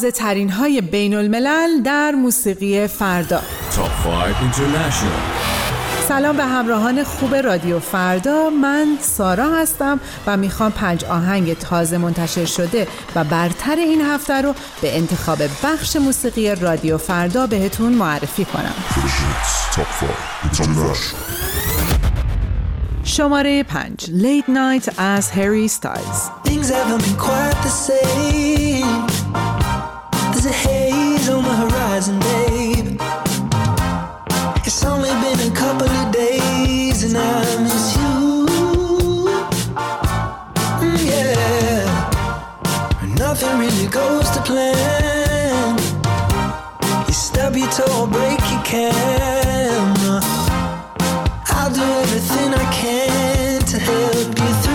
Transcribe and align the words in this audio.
تازه 0.00 0.10
ترین 0.10 0.50
های 0.50 0.80
بین 0.80 1.14
الملل 1.14 1.82
در 1.84 2.10
موسیقی 2.10 2.86
فردا 2.86 3.42
سلام 6.08 6.36
به 6.36 6.44
همراهان 6.44 7.04
خوب 7.04 7.34
رادیو 7.34 7.80
فردا. 7.80 8.50
من 8.50 8.86
سارا 9.00 9.56
هستم 9.56 10.00
و 10.26 10.36
می‌خوام 10.36 10.72
پنج 10.72 11.04
آهنگ 11.04 11.58
تازه 11.58 11.98
منتشر 11.98 12.44
شده 12.44 12.86
و 13.16 13.24
برتر 13.24 13.76
این 13.76 14.00
هفته 14.00 14.42
رو 14.42 14.54
به 14.82 14.96
انتخاب 14.96 15.38
بخش 15.42 15.96
موسیقی 15.96 16.54
رادیو 16.54 16.98
فردا 16.98 17.46
بهتون 17.46 17.92
معرفی 17.92 18.44
کنم. 18.44 18.74
شماره 23.04 23.62
پنج. 23.62 24.06
Late 24.06 24.48
Night 24.48 24.94
از 24.98 25.30
هری 25.30 25.68
ستایلز 25.68 26.20
There's 30.42 30.54
a 30.54 30.58
haze 30.68 31.28
on 31.28 31.42
the 31.44 31.54
horizon, 31.54 32.18
babe. 32.18 32.98
It's 34.64 34.82
only 34.86 35.10
been 35.20 35.52
a 35.52 35.54
couple 35.54 35.86
of 35.86 36.12
days 36.12 37.02
and 37.04 37.18
I 37.18 37.62
miss 37.62 37.94
you. 37.98 38.46
Mm, 40.80 40.98
Yeah. 41.12 41.84
Nothing 43.18 43.58
really 43.58 43.88
goes 43.88 44.30
to 44.30 44.40
plan. 44.40 45.76
You 47.06 47.12
stub 47.12 47.54
your 47.54 47.68
toe 47.68 48.06
break 48.06 48.40
your 48.50 48.62
camera. 48.64 50.20
I'll 51.54 51.70
do 51.70 51.82
everything 52.02 52.54
I 52.54 52.66
can 52.72 53.60
to 53.60 53.78
help 53.78 54.38
you 54.38 54.54
through. 54.62 54.69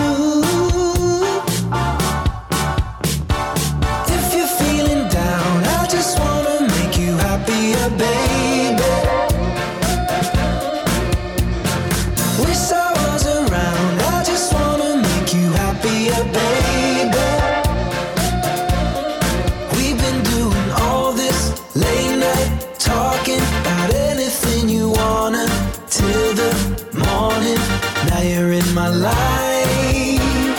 My 28.76 28.88
life. 28.88 30.58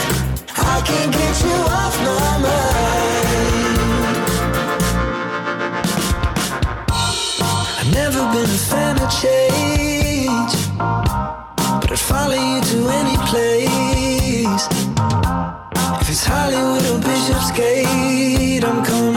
I 0.57 0.81
can't 0.87 1.11
get 1.13 1.35
you 1.45 1.57
off 1.79 1.95
my 2.07 2.37
mind. 2.45 3.77
I've 7.79 7.91
never 7.93 8.21
been 8.33 8.49
a 8.59 8.61
fan 8.71 8.95
of 9.03 9.09
change, 9.21 10.53
but 11.79 11.89
I'd 11.91 12.05
follow 12.11 12.39
you 12.49 12.59
to 12.71 12.77
any 12.99 13.17
place. 13.29 14.63
If 16.01 16.07
it's 16.09 16.25
Hollywood 16.25 16.85
or 16.91 16.99
Bishopsgate, 17.07 18.63
I'm 18.63 18.79
coming 18.83 19.16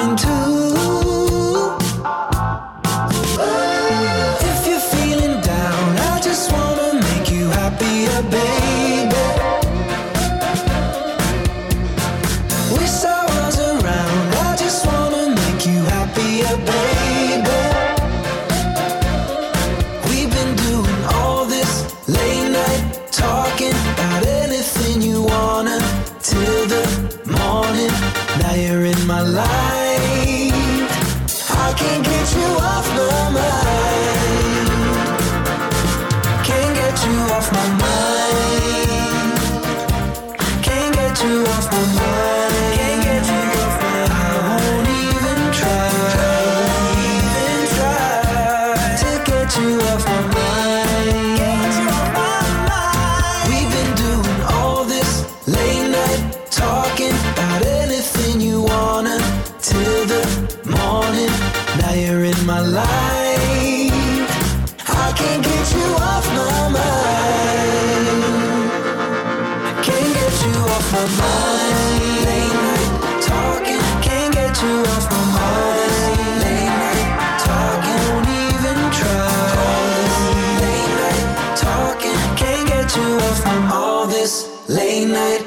in 62.31 62.47
my 62.47 62.61
life. 62.61 64.31
I 64.89 65.13
can't 65.19 65.43
get 65.43 65.67
you 65.75 65.89
off 66.11 66.27
my 66.39 66.69
mind. 66.79 68.09
Can't 69.87 70.13
get 70.19 70.35
you 70.47 70.57
off 70.75 70.87
my 70.97 71.07
mind. 71.23 72.01
Late 72.29 72.55
night 72.67 72.91
talking. 73.31 73.83
Can't 74.07 74.33
get 74.35 74.55
you 74.63 74.75
off 74.95 75.07
my 75.15 75.23
mind. 75.39 75.93
Late 76.45 76.75
night 76.83 77.07
talking. 77.49 78.01
Won't 78.09 78.31
even 78.47 78.79
try. 78.99 79.45
Late 80.65 80.93
night 81.03 81.27
talking. 81.67 82.19
Can't 82.43 82.67
get 82.75 82.89
you 82.97 83.09
off 83.27 83.39
from 83.43 83.63
all 83.73 84.07
this 84.07 84.35
late 84.69 85.09
night. 85.09 85.40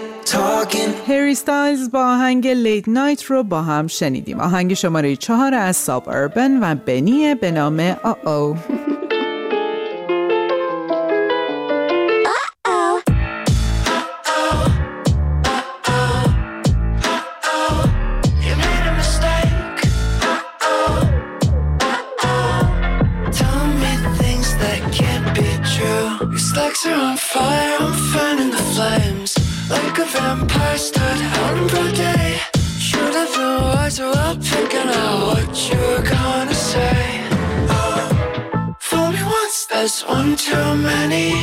هری 1.08 1.36
ستایلز 1.36 1.92
با 1.92 2.06
آهنگ 2.06 2.48
لیت 2.48 2.90
نایت 2.90 3.24
رو 3.24 3.44
با 3.44 3.62
هم 3.62 3.88
شنیدیم. 3.88 4.40
آهنگ 4.40 4.74
شماره 4.74 5.16
چهار 5.16 5.54
از 5.54 5.76
ساب 5.76 6.10
اربن 6.10 6.60
و 6.64 6.76
بنی 6.76 7.36
به 7.36 7.52
نام 7.52 7.80
آ 8.26 8.54
wiser 33.94 34.10
while 34.10 34.36
picking 34.36 34.90
out 34.90 35.28
what 35.28 35.70
you're 35.70 36.04
gonna 36.04 36.54
say. 36.54 37.28
Oh, 37.70 38.76
fool 38.80 39.12
me 39.12 39.24
once, 39.24 39.66
that's 39.66 40.06
one 40.06 40.36
too 40.36 40.76
many. 40.76 41.34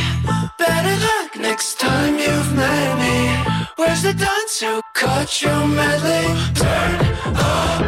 Better 0.59 0.97
luck 1.06 1.37
next 1.37 1.78
time 1.78 2.19
you've 2.19 2.55
met 2.55 2.99
me. 2.99 3.66
Where's 3.77 4.03
the 4.03 4.15
dunce 4.15 4.61
who 4.61 4.81
caught 4.94 5.43
you 5.43 5.66
meddling? 5.66 6.55
Turn 6.55 7.00
around. 7.27 7.79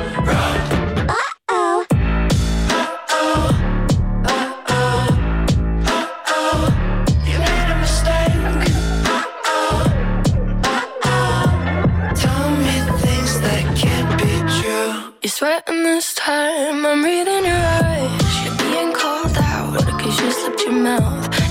Sweating 15.33 15.83
this 15.83 16.13
time, 16.15 16.85
I'm 16.85 17.03
reading 17.03 17.45
your 17.47 17.65
eyes. 17.81 18.45
You're 18.45 18.57
being 18.59 18.93
called 18.93 19.35
out 19.39 19.73
because 19.87 20.21
you 20.21 20.31
slipped 20.31 20.61
your 20.61 20.73
mouth. 20.73 21.42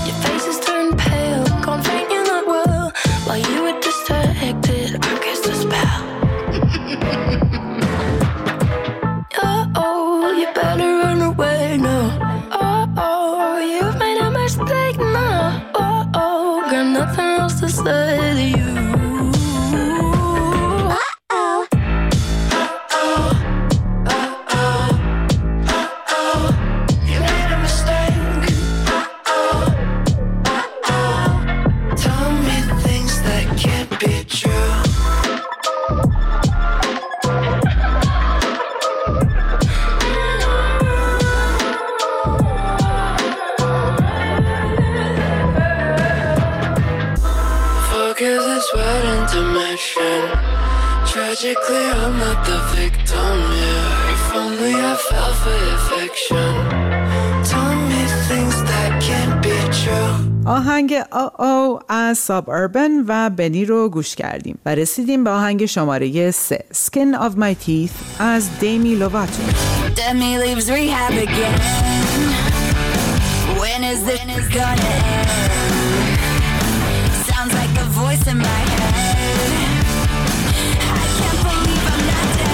right 48.74 49.06
into 49.16 49.40
mission. 49.60 50.22
Tragically, 51.12 51.86
I'm 52.02 52.14
not 52.26 52.40
the 52.50 52.60
victim, 52.76 53.36
yeah. 53.62 54.14
If 54.16 54.36
only 54.44 54.74
I 54.92 54.94
fell 55.10 55.34
for 55.44 55.60
affection. 55.78 56.52
Tell 57.52 57.74
me 57.90 58.02
things 58.30 58.56
that 58.70 58.92
can't 59.08 59.36
be 59.44 59.58
true. 59.82 60.32
آهنگ 60.46 60.94
او 61.12 61.30
آو 61.38 61.80
از 61.90 62.18
ساب 62.18 62.50
اربن 62.50 62.92
و 63.08 63.30
بنی 63.30 63.66
رو 63.66 63.90
گوش 63.90 64.16
کردیم 64.16 64.60
و 64.66 64.76
رسیدیم 64.76 65.24
به 65.24 65.30
آهنگ 65.30 65.66
شماره 65.66 66.32
3 66.32 66.66
Skin 66.74 67.16
of 67.16 67.36
My 67.38 67.66
Teeth 67.68 68.22
از 68.22 68.60
دیمی 68.60 68.96
لوواتو 68.96 69.44
Demi 69.96 70.38
leaves 70.44 70.70
rehab 70.70 71.12
again 71.12 71.60
When 73.60 73.84
is 73.84 74.00
this 74.06 74.48
gonna 74.56 74.92
end? 75.20 76.11
sounds 77.42 77.54
like 77.56 77.76
a 77.80 77.90
voice 77.90 78.28
in 78.28 78.38
my 78.38 78.44
head. 78.46 78.94
I 80.80 81.08
can't 81.18 81.40
believe 81.42 81.86
I'm 81.88 82.06
not 82.06 82.38
dead. 82.38 82.51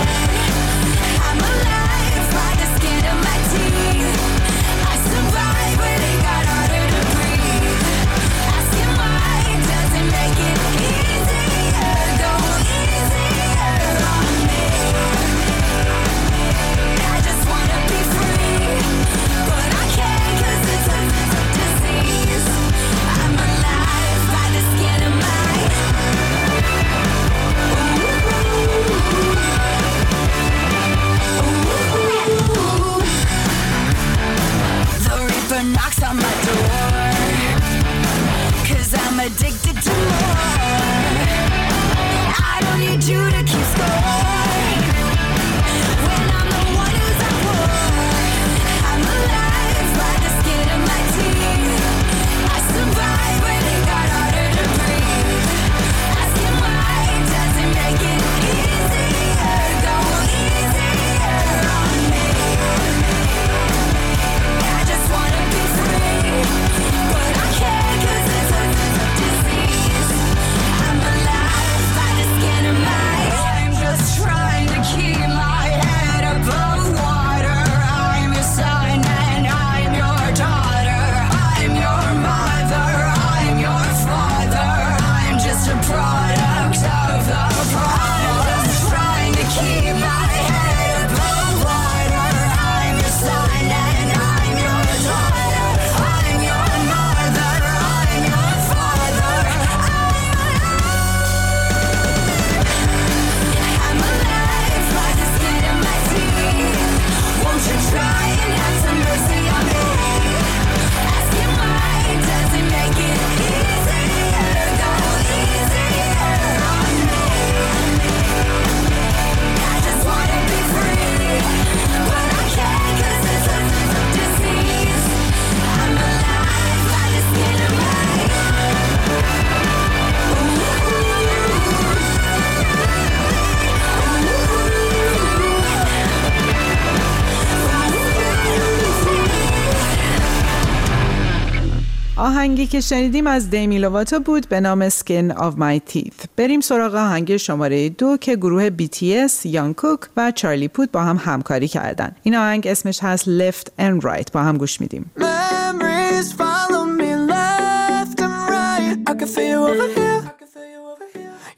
آهنگی 142.28 142.68
که 142.68 142.82
شنیدیم 142.82 143.28
از 143.28 143.50
دیمیلواتو 143.50 144.20
بود 144.20 144.50
به 144.50 144.60
نام 144.60 144.90
Skin 144.90 145.34
of 145.38 145.54
My 145.60 145.92
Teeth. 145.94 146.26
بریم 146.36 146.62
سراغ 146.62 146.96
آهنگ 146.96 147.38
شماره 147.38 147.90
دو 147.90 148.18
که 148.18 148.36
گروه 148.36 148.70
BTS، 148.70 149.46
یان 149.46 149.74
کوک 149.74 150.00
و 150.18 150.32
چارلی 150.32 150.68
پوت 150.68 150.92
با 150.92 151.04
هم 151.04 151.18
همکاری 151.18 151.68
کردن. 151.68 152.16
این 152.24 152.36
آهنگ 152.36 152.68
اسمش 152.68 153.00
هست 153.04 153.26
Left 153.26 153.66
and 153.80 154.04
Right. 154.04 154.32
با 154.34 154.44
هم 154.44 154.58
گوش 154.58 154.82
میدیم. 154.82 155.12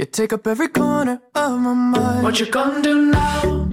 You 0.01 0.06
take 0.19 0.31
up 0.38 0.48
every 0.54 0.69
corner 0.80 1.18
of 1.44 1.51
my 1.66 1.74
mind. 1.94 2.24
What 2.25 2.39
you 2.39 2.48
gonna 2.56 2.81
do 2.89 2.94
now? 3.12 3.69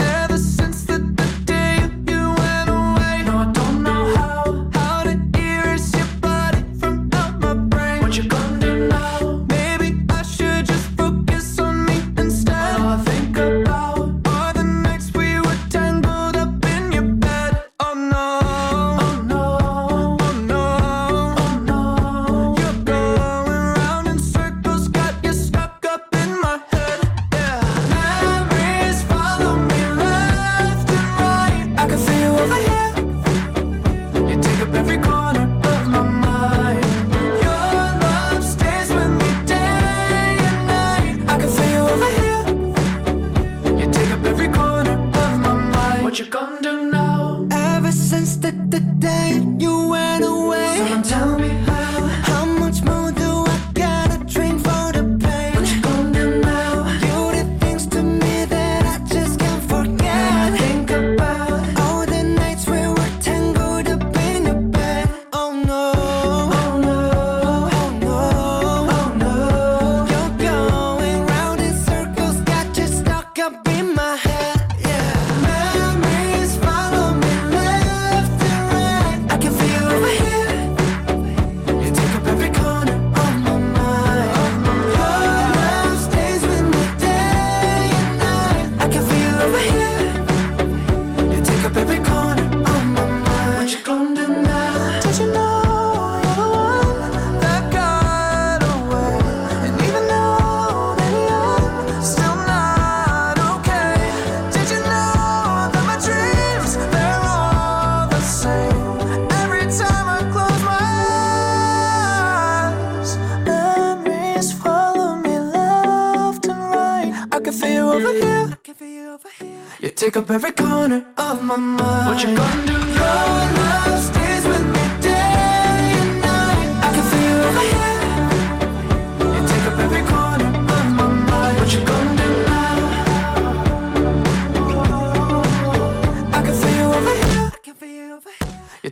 take 119.97 120.17
up 120.17 120.31
every 120.31 120.53
corner 120.53 121.07
of 121.17 121.43
my 121.43 121.57
mind. 121.57 122.07
What 122.07 122.23
you 122.23 122.37
gonna 122.37 122.67
do? 122.67 122.73
Your 122.73 123.56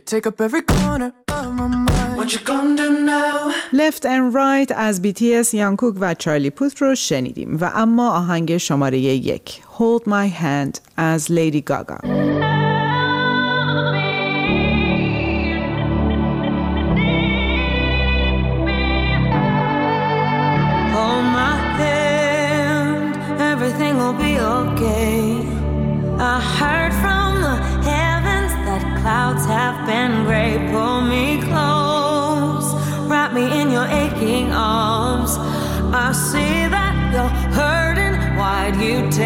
take 0.05 0.27
up 0.27 0.39
every 0.39 0.61
corner 0.61 1.13
of 1.29 1.53
my 1.53 1.67
mind. 1.67 2.17
What 2.17 2.31
you 2.33 2.39
gonna 2.39 2.77
do 2.77 2.89
now? 3.05 3.53
Left 3.73 4.05
and 4.05 4.33
Right 4.33 4.71
از 4.75 5.01
BTS, 5.01 5.53
یانکوک 5.53 5.95
و 5.99 6.13
چارلی 6.13 6.49
پوت 6.49 6.81
رو 6.81 6.95
شنیدیم 6.95 7.57
و 7.61 7.71
اما 7.75 8.11
آهنگ 8.11 8.57
شماره 8.57 8.99
یک 8.99 9.61
Hold 9.77 10.03
My 10.09 10.41
Hand 10.41 10.79
از 10.97 11.31
لیدی 11.31 11.61
گاگا 11.61 11.97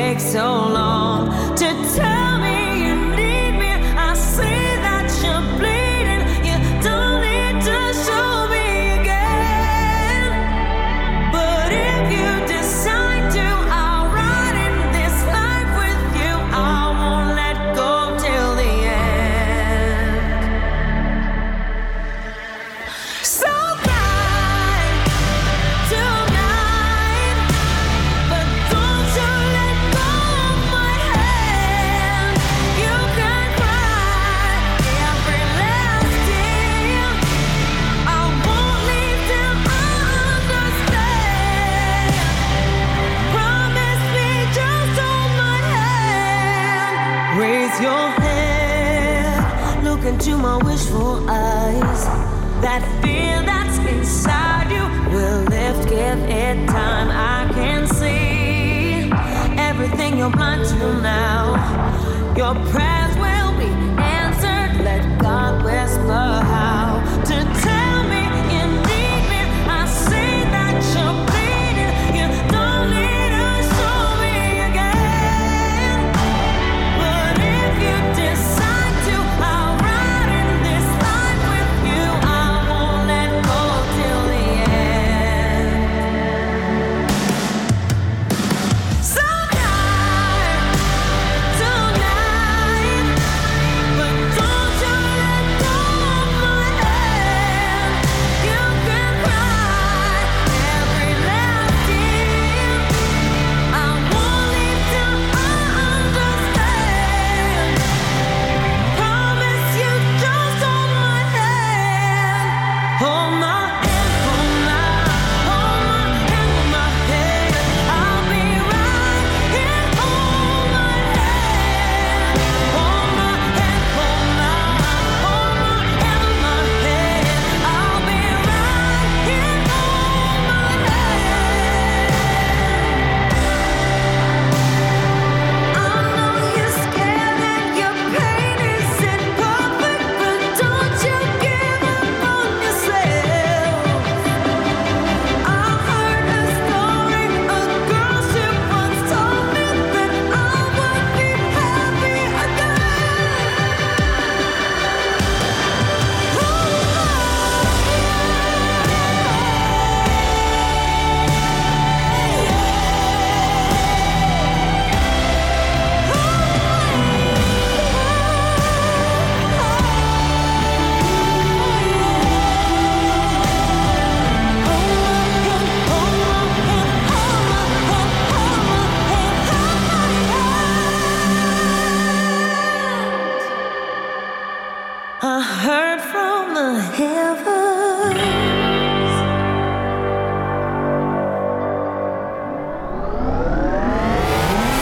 take 0.10 0.20
so 0.20 0.68
long? 0.70 1.39
into 50.10 50.36
my 50.38 50.58
wishful 50.64 51.30
eyes. 51.30 52.04
That 52.64 52.82
fear 53.02 53.44
that's 53.46 53.78
inside 53.78 54.72
you 54.72 54.86
will 55.14 55.44
lift, 55.44 55.88
give 55.88 56.20
it 56.28 56.68
time. 56.68 57.10
I 57.12 57.54
can 57.54 57.86
see 57.88 59.12
everything 59.62 60.18
you're 60.18 60.32
blind 60.32 60.66
to 60.70 61.02
now. 61.02 61.44
Your 62.36 62.56
prayers 62.72 63.16
will 63.24 63.52
be 63.60 63.70
answered. 64.02 64.84
Let 64.84 65.04
God 65.22 65.64
whisper 65.64 66.26
how. 66.54 66.89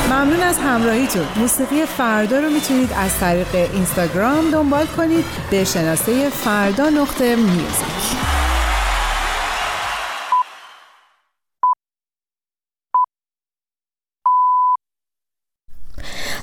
ممنون 0.09 0.41
از 0.41 0.57
همراهیتون. 0.59 1.25
موسیقی 1.35 1.85
فردا 1.85 2.39
رو 2.39 2.49
می‌تونید 2.49 2.89
از 2.97 3.19
طریق 3.19 3.47
اینستاگرام 3.73 4.51
دنبال 4.51 4.85
کنید. 4.85 5.25
به 5.51 5.63
شناسه 5.63 6.29
فردا 6.29 6.89
نقطه 6.89 7.35
میوزیک 7.35 8.16